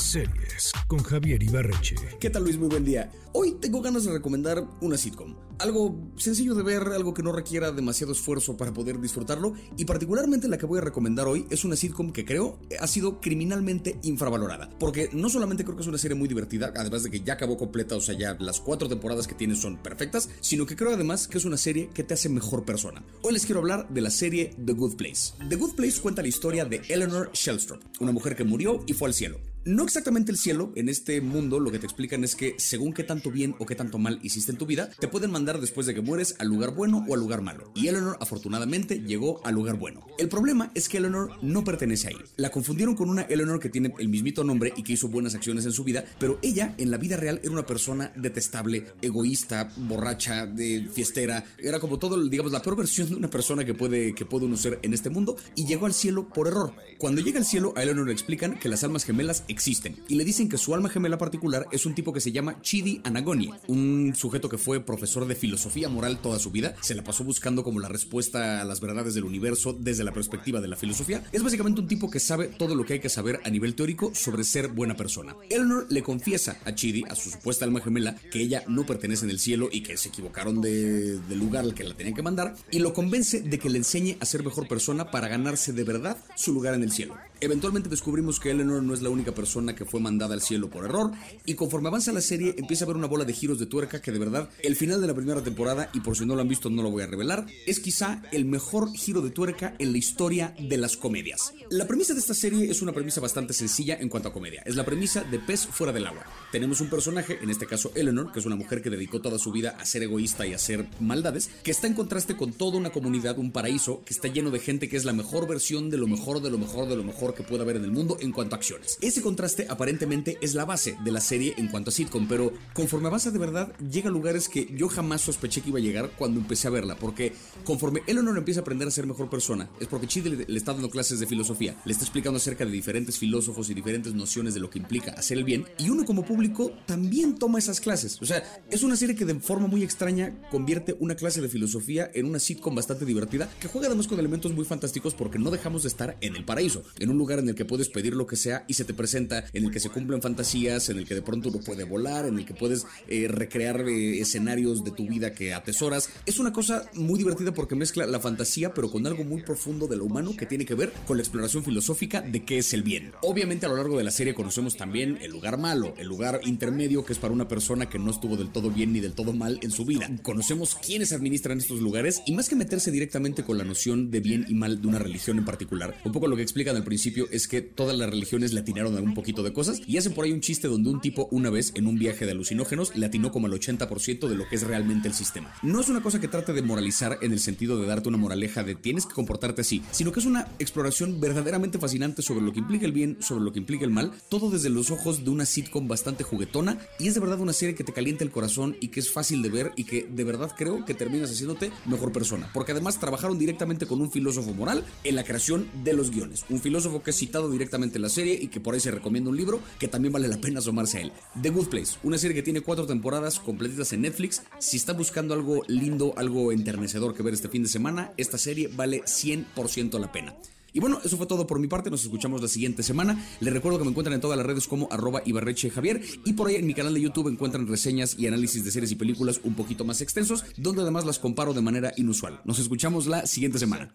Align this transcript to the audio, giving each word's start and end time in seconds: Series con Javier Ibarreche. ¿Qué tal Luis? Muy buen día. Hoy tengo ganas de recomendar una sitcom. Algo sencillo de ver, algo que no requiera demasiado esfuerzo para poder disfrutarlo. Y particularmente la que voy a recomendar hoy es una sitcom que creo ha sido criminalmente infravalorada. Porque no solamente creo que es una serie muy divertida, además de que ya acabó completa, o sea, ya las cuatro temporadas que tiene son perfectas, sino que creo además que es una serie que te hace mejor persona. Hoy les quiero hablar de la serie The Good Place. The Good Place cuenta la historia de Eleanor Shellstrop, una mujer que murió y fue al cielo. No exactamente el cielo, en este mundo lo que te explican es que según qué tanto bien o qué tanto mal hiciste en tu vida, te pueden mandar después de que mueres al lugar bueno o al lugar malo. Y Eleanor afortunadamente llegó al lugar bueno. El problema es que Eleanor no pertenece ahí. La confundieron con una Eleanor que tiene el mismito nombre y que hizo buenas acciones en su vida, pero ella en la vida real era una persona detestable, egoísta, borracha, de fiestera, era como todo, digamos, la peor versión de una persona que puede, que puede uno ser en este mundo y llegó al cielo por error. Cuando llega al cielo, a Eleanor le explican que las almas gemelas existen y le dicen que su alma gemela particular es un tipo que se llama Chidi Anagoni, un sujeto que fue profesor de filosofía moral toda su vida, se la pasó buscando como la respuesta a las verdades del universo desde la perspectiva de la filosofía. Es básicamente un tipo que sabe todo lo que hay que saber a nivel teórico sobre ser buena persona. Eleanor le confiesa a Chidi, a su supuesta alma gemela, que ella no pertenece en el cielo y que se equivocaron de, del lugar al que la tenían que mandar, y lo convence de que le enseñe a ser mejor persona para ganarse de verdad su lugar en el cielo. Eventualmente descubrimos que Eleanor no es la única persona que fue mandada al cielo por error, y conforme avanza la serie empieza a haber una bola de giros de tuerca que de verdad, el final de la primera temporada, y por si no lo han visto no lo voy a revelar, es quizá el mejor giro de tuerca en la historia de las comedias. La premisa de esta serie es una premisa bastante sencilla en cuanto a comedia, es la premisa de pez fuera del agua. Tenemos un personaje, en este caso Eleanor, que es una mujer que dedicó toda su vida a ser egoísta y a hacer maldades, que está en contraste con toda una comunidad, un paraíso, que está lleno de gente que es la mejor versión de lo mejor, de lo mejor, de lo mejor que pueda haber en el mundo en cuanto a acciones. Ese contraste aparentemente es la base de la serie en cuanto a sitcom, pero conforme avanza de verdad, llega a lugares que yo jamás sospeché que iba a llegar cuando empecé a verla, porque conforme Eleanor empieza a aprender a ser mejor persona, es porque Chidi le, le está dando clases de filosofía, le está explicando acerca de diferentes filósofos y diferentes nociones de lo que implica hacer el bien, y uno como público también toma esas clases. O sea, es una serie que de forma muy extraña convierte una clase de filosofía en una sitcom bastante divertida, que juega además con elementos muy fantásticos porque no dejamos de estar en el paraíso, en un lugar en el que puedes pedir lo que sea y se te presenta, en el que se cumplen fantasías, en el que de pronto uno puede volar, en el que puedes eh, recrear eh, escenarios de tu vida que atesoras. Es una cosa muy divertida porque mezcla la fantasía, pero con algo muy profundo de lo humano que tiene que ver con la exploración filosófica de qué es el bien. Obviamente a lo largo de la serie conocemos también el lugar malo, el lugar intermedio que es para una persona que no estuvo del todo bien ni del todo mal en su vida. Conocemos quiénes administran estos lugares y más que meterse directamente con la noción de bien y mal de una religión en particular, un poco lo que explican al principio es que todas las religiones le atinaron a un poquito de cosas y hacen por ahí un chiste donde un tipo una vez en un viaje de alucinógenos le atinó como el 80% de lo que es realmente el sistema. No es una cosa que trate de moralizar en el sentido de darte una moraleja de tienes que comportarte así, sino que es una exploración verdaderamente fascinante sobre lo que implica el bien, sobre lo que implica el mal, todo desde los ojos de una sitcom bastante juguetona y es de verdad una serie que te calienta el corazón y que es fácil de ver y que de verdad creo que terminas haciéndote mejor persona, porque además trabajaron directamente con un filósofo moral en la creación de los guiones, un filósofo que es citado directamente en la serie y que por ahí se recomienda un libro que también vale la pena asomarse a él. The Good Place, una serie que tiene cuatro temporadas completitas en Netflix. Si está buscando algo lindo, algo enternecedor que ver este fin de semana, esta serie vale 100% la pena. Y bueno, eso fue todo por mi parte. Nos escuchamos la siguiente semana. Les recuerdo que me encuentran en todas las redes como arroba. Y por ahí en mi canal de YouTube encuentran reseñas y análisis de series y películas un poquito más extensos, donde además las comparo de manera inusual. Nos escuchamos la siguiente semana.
Series 0.00 0.72
con 0.86 1.02
Javier 1.02 1.42
Ibarreche. 1.42 1.94
¿Qué 2.18 2.30
tal 2.30 2.44
Luis? 2.44 2.58
Muy 2.58 2.68
buen 2.68 2.84
día. 2.84 3.12
Hoy 3.32 3.52
tengo 3.60 3.80
ganas 3.80 4.04
de 4.04 4.12
recomendar 4.12 4.66
una 4.80 4.96
sitcom. 4.96 5.36
Algo 5.58 6.10
sencillo 6.16 6.54
de 6.54 6.62
ver, 6.62 6.82
algo 6.88 7.12
que 7.12 7.22
no 7.22 7.32
requiera 7.32 7.70
demasiado 7.70 8.12
esfuerzo 8.12 8.56
para 8.56 8.72
poder 8.72 8.98
disfrutarlo. 8.98 9.52
Y 9.76 9.84
particularmente 9.84 10.48
la 10.48 10.58
que 10.58 10.66
voy 10.66 10.78
a 10.78 10.82
recomendar 10.82 11.28
hoy 11.28 11.46
es 11.50 11.64
una 11.64 11.76
sitcom 11.76 12.12
que 12.12 12.24
creo 12.24 12.58
ha 12.80 12.86
sido 12.86 13.20
criminalmente 13.20 14.00
infravalorada. 14.02 14.70
Porque 14.80 15.10
no 15.12 15.28
solamente 15.28 15.64
creo 15.64 15.76
que 15.76 15.82
es 15.82 15.88
una 15.88 15.98
serie 15.98 16.16
muy 16.16 16.28
divertida, 16.28 16.72
además 16.74 17.02
de 17.02 17.10
que 17.10 17.20
ya 17.20 17.34
acabó 17.34 17.56
completa, 17.56 17.94
o 17.94 18.00
sea, 18.00 18.18
ya 18.18 18.36
las 18.40 18.60
cuatro 18.60 18.88
temporadas 18.88 19.28
que 19.28 19.34
tiene 19.34 19.54
son 19.54 19.76
perfectas, 19.76 20.30
sino 20.40 20.66
que 20.66 20.76
creo 20.76 20.94
además 20.94 21.28
que 21.28 21.38
es 21.38 21.44
una 21.44 21.58
serie 21.58 21.90
que 21.94 22.04
te 22.04 22.14
hace 22.14 22.30
mejor 22.30 22.64
persona. 22.64 23.04
Hoy 23.22 23.34
les 23.34 23.44
quiero 23.44 23.60
hablar 23.60 23.86
de 23.90 24.00
la 24.00 24.10
serie 24.10 24.56
The 24.64 24.72
Good 24.72 24.96
Place. 24.96 25.34
The 25.48 25.56
Good 25.56 25.74
Place 25.74 26.00
cuenta 26.00 26.22
la 26.22 26.28
historia 26.28 26.64
de 26.64 26.80
Eleanor 26.88 27.30
Shellstrop, 27.32 27.82
una 28.00 28.12
mujer 28.12 28.34
que 28.34 28.44
murió 28.44 28.82
y 28.86 28.94
fue 28.94 29.08
al 29.08 29.14
cielo. 29.14 29.38
No 29.66 29.84
exactamente 29.84 30.32
el 30.32 30.38
cielo, 30.38 30.72
en 30.74 30.88
este 30.88 31.20
mundo 31.20 31.60
lo 31.60 31.70
que 31.70 31.78
te 31.78 31.84
explican 31.84 32.24
es 32.24 32.34
que 32.34 32.54
según 32.56 32.94
qué 32.94 33.04
tanto 33.04 33.30
bien 33.30 33.54
o 33.58 33.66
qué 33.66 33.74
tanto 33.74 33.98
mal 33.98 34.18
hiciste 34.22 34.52
en 34.52 34.56
tu 34.56 34.64
vida, 34.64 34.88
te 34.98 35.06
pueden 35.06 35.30
mandar 35.30 35.60
después 35.60 35.86
de 35.86 35.92
que 35.92 36.00
mueres 36.00 36.34
al 36.38 36.48
lugar 36.48 36.74
bueno 36.74 37.04
o 37.06 37.12
al 37.12 37.20
lugar 37.20 37.42
malo. 37.42 37.70
Y 37.74 37.88
Eleanor 37.88 38.16
afortunadamente 38.20 39.00
llegó 39.00 39.44
al 39.44 39.54
lugar 39.54 39.76
bueno. 39.76 40.06
El 40.16 40.30
problema 40.30 40.70
es 40.74 40.88
que 40.88 40.96
Eleanor 40.96 41.32
no 41.42 41.62
pertenece 41.62 42.08
ahí. 42.08 42.16
La 42.36 42.50
confundieron 42.50 42.96
con 42.96 43.10
una 43.10 43.22
Eleanor 43.22 43.60
que 43.60 43.68
tiene 43.68 43.92
el 43.98 44.08
mismito 44.08 44.44
nombre 44.44 44.72
y 44.78 44.82
que 44.82 44.94
hizo 44.94 45.08
buenas 45.08 45.34
acciones 45.34 45.66
en 45.66 45.72
su 45.72 45.84
vida, 45.84 46.06
pero 46.18 46.38
ella 46.40 46.74
en 46.78 46.90
la 46.90 46.96
vida 46.96 47.18
real 47.18 47.38
era 47.42 47.52
una 47.52 47.66
persona 47.66 48.14
detestable, 48.16 48.86
egoísta, 49.02 49.70
borracha, 49.76 50.46
de 50.46 50.88
fiestera, 50.90 51.44
era 51.58 51.80
como 51.80 51.98
todo, 51.98 52.22
digamos, 52.30 52.52
la 52.52 52.62
peor 52.62 52.76
versión 52.76 53.10
de 53.10 53.16
una 53.16 53.28
persona 53.28 53.62
que 53.66 53.74
puede, 53.74 54.14
que 54.14 54.24
puede 54.24 54.46
uno 54.46 54.56
ser 54.56 54.78
en 54.80 54.94
este 54.94 55.10
mundo 55.10 55.36
y 55.54 55.66
llegó 55.66 55.84
al 55.84 55.92
cielo 55.92 56.30
por 56.30 56.48
error. 56.48 56.72
Cuando 56.96 57.20
llega 57.20 57.38
al 57.38 57.44
cielo, 57.44 57.74
a 57.76 57.82
Eleanor 57.82 58.06
le 58.06 58.12
explican 58.14 58.58
que 58.58 58.70
las 58.70 58.84
almas 58.84 59.04
gemelas 59.04 59.44
existen 59.50 59.96
y 60.08 60.14
le 60.14 60.24
dicen 60.24 60.48
que 60.48 60.58
su 60.58 60.74
alma 60.74 60.88
gemela 60.88 61.18
particular 61.18 61.66
es 61.70 61.86
un 61.86 61.94
tipo 61.94 62.12
que 62.12 62.20
se 62.20 62.32
llama 62.32 62.60
Chidi 62.62 63.00
Anagoni, 63.04 63.50
un 63.66 64.14
sujeto 64.16 64.48
que 64.48 64.58
fue 64.58 64.80
profesor 64.80 65.26
de 65.26 65.34
filosofía 65.34 65.88
moral 65.88 66.20
toda 66.20 66.38
su 66.38 66.50
vida, 66.50 66.74
se 66.80 66.94
la 66.94 67.04
pasó 67.04 67.24
buscando 67.24 67.62
como 67.62 67.80
la 67.80 67.88
respuesta 67.88 68.60
a 68.60 68.64
las 68.64 68.80
verdades 68.80 69.14
del 69.14 69.24
universo 69.24 69.72
desde 69.72 70.04
la 70.04 70.12
perspectiva 70.12 70.60
de 70.60 70.68
la 70.68 70.76
filosofía. 70.76 71.24
Es 71.32 71.42
básicamente 71.42 71.80
un 71.80 71.88
tipo 71.88 72.10
que 72.10 72.20
sabe 72.20 72.48
todo 72.48 72.74
lo 72.74 72.84
que 72.84 72.94
hay 72.94 73.00
que 73.00 73.08
saber 73.08 73.40
a 73.44 73.50
nivel 73.50 73.74
teórico 73.74 74.12
sobre 74.14 74.44
ser 74.44 74.68
buena 74.68 74.96
persona. 74.96 75.36
Eleanor 75.48 75.86
le 75.88 76.02
confiesa 76.02 76.58
a 76.64 76.74
Chidi, 76.74 77.04
a 77.08 77.14
su 77.14 77.30
supuesta 77.30 77.64
alma 77.64 77.80
gemela, 77.80 78.16
que 78.30 78.40
ella 78.40 78.64
no 78.68 78.86
pertenece 78.86 79.24
en 79.24 79.30
el 79.30 79.38
cielo 79.38 79.68
y 79.70 79.82
que 79.82 79.96
se 79.96 80.08
equivocaron 80.08 80.60
de, 80.60 81.18
del 81.18 81.38
lugar 81.38 81.64
al 81.64 81.74
que 81.74 81.84
la 81.84 81.94
tenían 81.94 82.14
que 82.14 82.22
mandar, 82.22 82.54
y 82.70 82.78
lo 82.78 82.92
convence 82.92 83.40
de 83.40 83.58
que 83.58 83.70
le 83.70 83.78
enseñe 83.78 84.16
a 84.20 84.26
ser 84.26 84.44
mejor 84.44 84.68
persona 84.68 85.10
para 85.10 85.28
ganarse 85.28 85.72
de 85.72 85.84
verdad 85.84 86.16
su 86.36 86.52
lugar 86.52 86.74
en 86.74 86.82
el 86.82 86.92
cielo. 86.92 87.16
Eventualmente 87.42 87.88
descubrimos 87.88 88.38
que 88.38 88.50
Eleanor 88.50 88.82
no 88.82 88.92
es 88.92 89.00
la 89.00 89.08
única 89.08 89.32
persona 89.32 89.74
que 89.74 89.86
fue 89.86 89.98
mandada 89.98 90.34
al 90.34 90.42
cielo 90.42 90.68
por 90.68 90.84
error, 90.84 91.10
y 91.46 91.54
conforme 91.54 91.88
avanza 91.88 92.12
la 92.12 92.20
serie 92.20 92.54
empieza 92.58 92.84
a 92.84 92.86
haber 92.86 92.98
una 92.98 93.06
bola 93.06 93.24
de 93.24 93.32
giros 93.32 93.58
de 93.58 93.64
tuerca 93.64 94.02
que 94.02 94.12
de 94.12 94.18
verdad, 94.18 94.50
el 94.62 94.76
final 94.76 95.00
de 95.00 95.06
la 95.06 95.14
primera 95.14 95.42
temporada, 95.42 95.88
y 95.94 96.00
por 96.00 96.18
si 96.18 96.26
no 96.26 96.34
lo 96.34 96.42
han 96.42 96.48
visto 96.48 96.68
no 96.68 96.82
lo 96.82 96.90
voy 96.90 97.02
a 97.02 97.06
revelar, 97.06 97.46
es 97.66 97.80
quizá 97.80 98.22
el 98.30 98.44
mejor 98.44 98.92
giro 98.92 99.22
de 99.22 99.30
tuerca 99.30 99.74
en 99.78 99.92
la 99.92 99.98
historia 99.98 100.54
de 100.58 100.76
las 100.76 100.98
comedias. 100.98 101.54
La 101.70 101.86
premisa 101.86 102.12
de 102.12 102.20
esta 102.20 102.34
serie 102.34 102.70
es 102.70 102.82
una 102.82 102.92
premisa 102.92 103.22
bastante 103.22 103.54
sencilla 103.54 103.96
en 103.98 104.10
cuanto 104.10 104.28
a 104.28 104.34
comedia, 104.34 104.62
es 104.66 104.76
la 104.76 104.84
premisa 104.84 105.24
de 105.24 105.38
pez 105.38 105.66
fuera 105.66 105.94
del 105.94 106.06
agua. 106.06 106.26
Tenemos 106.52 106.82
un 106.82 106.90
personaje, 106.90 107.38
en 107.40 107.48
este 107.48 107.66
caso 107.66 107.90
Eleanor, 107.94 108.32
que 108.32 108.40
es 108.40 108.46
una 108.46 108.56
mujer 108.56 108.82
que 108.82 108.90
dedicó 108.90 109.22
toda 109.22 109.38
su 109.38 109.50
vida 109.50 109.76
a 109.80 109.86
ser 109.86 110.02
egoísta 110.02 110.46
y 110.46 110.52
a 110.52 110.56
hacer 110.56 110.86
maldades, 111.00 111.48
que 111.62 111.70
está 111.70 111.86
en 111.86 111.94
contraste 111.94 112.36
con 112.36 112.52
toda 112.52 112.76
una 112.76 112.90
comunidad, 112.90 113.38
un 113.38 113.50
paraíso, 113.50 114.02
que 114.04 114.12
está 114.12 114.28
lleno 114.28 114.50
de 114.50 114.58
gente 114.58 114.90
que 114.90 114.98
es 114.98 115.06
la 115.06 115.14
mejor 115.14 115.48
versión 115.48 115.88
de 115.88 115.96
lo 115.96 116.06
mejor, 116.06 116.42
de 116.42 116.50
lo 116.50 116.58
mejor, 116.58 116.86
de 116.86 116.96
lo 116.96 117.04
mejor 117.04 117.29
que 117.34 117.42
pueda 117.42 117.62
haber 117.62 117.76
en 117.76 117.84
el 117.84 117.92
mundo 117.92 118.16
en 118.20 118.32
cuanto 118.32 118.54
a 118.54 118.58
acciones. 118.58 118.98
Ese 119.00 119.22
contraste 119.22 119.66
aparentemente 119.68 120.38
es 120.40 120.54
la 120.54 120.64
base 120.64 120.96
de 121.04 121.12
la 121.12 121.20
serie 121.20 121.54
en 121.56 121.68
cuanto 121.68 121.90
a 121.90 121.92
sitcom, 121.92 122.28
pero 122.28 122.52
conforme 122.72 123.08
avanza 123.08 123.30
de 123.30 123.38
verdad, 123.38 123.72
llega 123.78 124.08
a 124.08 124.12
lugares 124.12 124.48
que 124.48 124.68
yo 124.74 124.88
jamás 124.88 125.20
sospeché 125.22 125.60
que 125.60 125.70
iba 125.70 125.78
a 125.78 125.82
llegar 125.82 126.10
cuando 126.16 126.40
empecé 126.40 126.68
a 126.68 126.70
verla, 126.70 126.96
porque 126.96 127.32
conforme 127.64 128.02
Eleanor 128.06 128.36
empieza 128.36 128.60
a 128.60 128.62
aprender 128.62 128.88
a 128.88 128.90
ser 128.90 129.06
mejor 129.06 129.30
persona, 129.30 129.70
es 129.80 129.86
porque 129.86 130.06
Chidi 130.06 130.30
le, 130.30 130.44
le 130.46 130.58
está 130.58 130.72
dando 130.72 130.90
clases 130.90 131.20
de 131.20 131.26
filosofía, 131.26 131.76
le 131.84 131.92
está 131.92 132.04
explicando 132.04 132.38
acerca 132.38 132.64
de 132.64 132.70
diferentes 132.70 133.18
filósofos 133.18 133.70
y 133.70 133.74
diferentes 133.74 134.14
nociones 134.14 134.54
de 134.54 134.60
lo 134.60 134.70
que 134.70 134.78
implica 134.78 135.12
hacer 135.12 135.38
el 135.38 135.44
bien, 135.44 135.66
y 135.78 135.90
uno 135.90 136.04
como 136.04 136.24
público 136.24 136.72
también 136.86 137.36
toma 137.36 137.58
esas 137.58 137.80
clases. 137.80 138.20
O 138.20 138.26
sea, 138.26 138.42
es 138.70 138.82
una 138.82 138.96
serie 138.96 139.14
que 139.14 139.24
de 139.24 139.34
forma 139.40 139.66
muy 139.66 139.82
extraña 139.82 140.36
convierte 140.50 140.96
una 141.00 141.14
clase 141.14 141.40
de 141.40 141.48
filosofía 141.48 142.10
en 142.14 142.26
una 142.26 142.38
sitcom 142.38 142.74
bastante 142.74 143.04
divertida, 143.04 143.48
que 143.60 143.68
juega 143.68 143.86
además 143.86 144.08
con 144.08 144.18
elementos 144.18 144.52
muy 144.52 144.64
fantásticos 144.64 145.14
porque 145.14 145.38
no 145.38 145.50
dejamos 145.50 145.82
de 145.82 145.88
estar 145.88 146.16
en 146.20 146.36
el 146.36 146.44
paraíso, 146.44 146.82
en 146.98 147.10
un 147.10 147.19
lugar 147.20 147.38
en 147.38 147.48
el 147.48 147.54
que 147.54 147.64
puedes 147.64 147.88
pedir 147.88 148.14
lo 148.14 148.26
que 148.26 148.36
sea 148.36 148.64
y 148.66 148.74
se 148.74 148.84
te 148.84 148.94
presenta, 148.94 149.44
en 149.52 149.64
el 149.64 149.70
que 149.70 149.78
se 149.78 149.90
cumplen 149.90 150.20
fantasías, 150.20 150.88
en 150.88 150.98
el 150.98 151.06
que 151.06 151.14
de 151.14 151.22
pronto 151.22 151.50
uno 151.50 151.60
puede 151.60 151.84
volar, 151.84 152.26
en 152.26 152.38
el 152.38 152.44
que 152.44 152.54
puedes 152.54 152.86
eh, 153.08 153.28
recrear 153.28 153.88
eh, 153.88 154.20
escenarios 154.20 154.82
de 154.82 154.90
tu 154.90 155.06
vida 155.06 155.32
que 155.32 155.54
atesoras. 155.54 156.10
Es 156.26 156.38
una 156.38 156.52
cosa 156.52 156.90
muy 156.94 157.18
divertida 157.18 157.52
porque 157.52 157.76
mezcla 157.76 158.06
la 158.06 158.18
fantasía, 158.18 158.74
pero 158.74 158.90
con 158.90 159.06
algo 159.06 159.24
muy 159.24 159.42
profundo 159.42 159.86
de 159.86 159.96
lo 159.96 160.04
humano 160.04 160.36
que 160.36 160.46
tiene 160.46 160.64
que 160.64 160.74
ver 160.74 160.92
con 161.06 161.16
la 161.16 161.22
exploración 161.22 161.62
filosófica 161.62 162.22
de 162.22 162.44
qué 162.44 162.58
es 162.58 162.72
el 162.72 162.82
bien. 162.82 163.12
Obviamente 163.22 163.66
a 163.66 163.68
lo 163.68 163.76
largo 163.76 163.98
de 163.98 164.04
la 164.04 164.10
serie 164.10 164.34
conocemos 164.34 164.76
también 164.76 165.18
el 165.20 165.30
lugar 165.30 165.58
malo, 165.58 165.94
el 165.98 166.08
lugar 166.08 166.40
intermedio 166.44 167.04
que 167.04 167.12
es 167.12 167.18
para 167.18 167.34
una 167.34 167.48
persona 167.48 167.88
que 167.88 167.98
no 167.98 168.10
estuvo 168.10 168.36
del 168.36 168.50
todo 168.50 168.70
bien 168.70 168.92
ni 168.92 169.00
del 169.00 169.12
todo 169.12 169.32
mal 169.32 169.58
en 169.62 169.70
su 169.70 169.84
vida. 169.84 170.10
Conocemos 170.22 170.74
quiénes 170.74 171.12
administran 171.12 171.58
estos 171.58 171.80
lugares 171.80 172.22
y 172.26 172.32
más 172.32 172.48
que 172.48 172.56
meterse 172.56 172.90
directamente 172.90 173.44
con 173.44 173.58
la 173.58 173.64
noción 173.64 174.10
de 174.10 174.20
bien 174.20 174.46
y 174.48 174.54
mal 174.54 174.80
de 174.80 174.88
una 174.88 174.98
religión 174.98 175.38
en 175.38 175.44
particular, 175.44 175.96
un 176.04 176.12
poco 176.12 176.26
lo 176.26 176.36
que 176.36 176.42
explican 176.42 176.76
al 176.76 176.84
principio 176.84 177.09
es 177.30 177.48
que 177.48 177.62
todas 177.62 177.96
las 177.96 178.10
religiones 178.10 178.52
le 178.52 178.60
atinaron 178.60 178.96
a 178.96 179.00
un 179.00 179.14
poquito 179.14 179.42
de 179.42 179.52
cosas 179.52 179.80
y 179.86 179.96
hacen 179.96 180.12
por 180.12 180.24
ahí 180.24 180.32
un 180.32 180.40
chiste 180.40 180.68
donde 180.68 180.90
un 180.90 181.00
tipo 181.00 181.28
una 181.30 181.50
vez 181.50 181.72
en 181.74 181.86
un 181.86 181.98
viaje 181.98 182.24
de 182.24 182.32
alucinógenos 182.32 182.94
le 182.96 183.06
atinó 183.06 183.32
como 183.32 183.46
el 183.46 183.52
80% 183.52 184.28
de 184.28 184.34
lo 184.34 184.48
que 184.48 184.56
es 184.56 184.62
realmente 184.62 185.08
el 185.08 185.14
sistema. 185.14 185.52
No 185.62 185.80
es 185.80 185.88
una 185.88 186.02
cosa 186.02 186.20
que 186.20 186.28
trate 186.28 186.52
de 186.52 186.62
moralizar 186.62 187.18
en 187.22 187.32
el 187.32 187.40
sentido 187.40 187.80
de 187.80 187.86
darte 187.86 188.08
una 188.08 188.18
moraleja 188.18 188.62
de 188.62 188.74
tienes 188.74 189.06
que 189.06 189.14
comportarte 189.14 189.62
así, 189.62 189.82
sino 189.90 190.12
que 190.12 190.20
es 190.20 190.26
una 190.26 190.48
exploración 190.58 191.20
verdaderamente 191.20 191.78
fascinante 191.78 192.22
sobre 192.22 192.42
lo 192.42 192.52
que 192.52 192.60
implica 192.60 192.86
el 192.86 192.92
bien, 192.92 193.18
sobre 193.20 193.44
lo 193.44 193.52
que 193.52 193.58
implica 193.58 193.84
el 193.84 193.90
mal, 193.90 194.12
todo 194.28 194.50
desde 194.50 194.70
los 194.70 194.90
ojos 194.90 195.24
de 195.24 195.30
una 195.30 195.46
sitcom 195.46 195.88
bastante 195.88 196.24
juguetona 196.24 196.78
y 196.98 197.08
es 197.08 197.14
de 197.14 197.20
verdad 197.20 197.40
una 197.40 197.52
serie 197.52 197.74
que 197.74 197.84
te 197.84 197.92
calienta 197.92 198.24
el 198.24 198.30
corazón 198.30 198.76
y 198.80 198.88
que 198.88 199.00
es 199.00 199.10
fácil 199.10 199.42
de 199.42 199.48
ver 199.48 199.72
y 199.76 199.84
que 199.84 200.06
de 200.10 200.24
verdad 200.24 200.52
creo 200.56 200.84
que 200.84 200.94
terminas 200.94 201.30
haciéndote 201.30 201.70
mejor 201.86 202.12
persona, 202.12 202.50
porque 202.52 202.72
además 202.72 202.98
trabajaron 202.98 203.38
directamente 203.38 203.86
con 203.86 204.00
un 204.00 204.10
filósofo 204.10 204.52
moral 204.54 204.84
en 205.04 205.16
la 205.16 205.24
creación 205.24 205.68
de 205.84 205.92
los 205.92 206.10
guiones, 206.10 206.44
un 206.48 206.60
filósofo 206.60 206.99
que 207.02 207.10
es 207.10 207.16
citado 207.16 207.50
directamente 207.50 207.98
en 207.98 208.02
la 208.02 208.08
serie 208.08 208.38
y 208.40 208.48
que 208.48 208.60
por 208.60 208.74
ahí 208.74 208.80
se 208.80 208.90
recomienda 208.90 209.30
un 209.30 209.36
libro 209.36 209.60
que 209.78 209.88
también 209.88 210.12
vale 210.12 210.28
la 210.28 210.40
pena 210.40 210.60
asomarse 210.60 210.98
a 210.98 211.00
él. 211.02 211.12
The 211.40 211.50
Good 211.50 211.68
Place, 211.68 211.96
una 212.02 212.18
serie 212.18 212.34
que 212.34 212.42
tiene 212.42 212.60
cuatro 212.60 212.86
temporadas 212.86 213.40
completitas 213.40 213.92
en 213.92 214.02
Netflix. 214.02 214.42
Si 214.58 214.76
está 214.76 214.92
buscando 214.92 215.34
algo 215.34 215.62
lindo, 215.66 216.14
algo 216.16 216.52
enternecedor 216.52 217.14
que 217.14 217.22
ver 217.22 217.34
este 217.34 217.48
fin 217.48 217.62
de 217.62 217.68
semana, 217.68 218.12
esta 218.16 218.38
serie 218.38 218.68
vale 218.68 219.02
100% 219.04 219.98
la 219.98 220.12
pena. 220.12 220.34
Y 220.72 220.80
bueno, 220.80 221.00
eso 221.04 221.16
fue 221.16 221.26
todo 221.26 221.46
por 221.46 221.58
mi 221.58 221.66
parte. 221.66 221.90
Nos 221.90 222.04
escuchamos 222.04 222.40
la 222.42 222.48
siguiente 222.48 222.82
semana. 222.82 223.24
Les 223.40 223.52
recuerdo 223.52 223.78
que 223.78 223.84
me 223.84 223.90
encuentran 223.90 224.14
en 224.14 224.20
todas 224.20 224.36
las 224.36 224.46
redes 224.46 224.68
como 224.68 224.88
arroba. 224.90 225.22
Y 225.24 226.32
por 226.32 226.48
ahí 226.48 226.56
en 226.56 226.66
mi 226.66 226.74
canal 226.74 226.94
de 226.94 227.00
YouTube 227.00 227.28
encuentran 227.28 227.66
reseñas 227.66 228.16
y 228.18 228.26
análisis 228.26 228.64
de 228.64 228.70
series 228.70 228.92
y 228.92 228.96
películas 228.96 229.40
un 229.44 229.54
poquito 229.54 229.84
más 229.84 230.00
extensos, 230.00 230.44
donde 230.56 230.82
además 230.82 231.04
las 231.04 231.18
comparo 231.18 231.54
de 231.54 231.62
manera 231.62 231.92
inusual. 231.96 232.40
Nos 232.44 232.58
escuchamos 232.58 233.06
la 233.06 233.26
siguiente 233.26 233.58
semana. 233.58 233.94